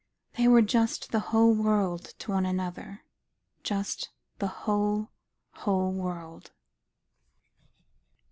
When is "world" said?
1.53-2.15, 5.91-6.49